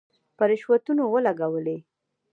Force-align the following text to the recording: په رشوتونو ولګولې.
په 0.37 0.43
رشوتونو 0.49 1.03
ولګولې. 1.13 1.77